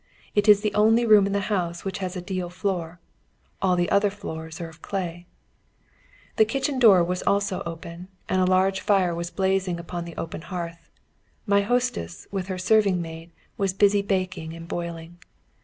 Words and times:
It 0.33 0.49
is 0.49 0.61
the 0.61 0.73
only 0.73 1.05
room 1.05 1.27
in 1.27 1.31
the 1.31 1.41
house 1.53 1.85
which 1.85 1.99
has 1.99 2.15
a 2.15 2.23
deal 2.23 2.49
floor, 2.49 2.99
all 3.61 3.75
the 3.75 3.91
other 3.91 4.09
floors 4.09 4.59
are 4.59 4.67
of 4.67 4.81
clay. 4.81 5.27
The 6.37 6.43
kitchen 6.45 6.79
door 6.79 7.03
was 7.03 7.21
also 7.27 7.61
open, 7.67 8.07
and 8.27 8.41
a 8.41 8.45
large 8.49 8.79
fire 8.81 9.13
was 9.13 9.29
blazing 9.29 9.79
on 9.89 10.05
the 10.05 10.17
open 10.17 10.41
hearth. 10.41 10.89
My 11.45 11.61
hostess 11.61 12.25
with 12.31 12.47
her 12.47 12.57
serving 12.57 12.99
maid 12.99 13.29
was 13.59 13.73
busy 13.73 14.01
baking 14.01 14.55
and 14.55 14.67
boiling. 14.67 15.19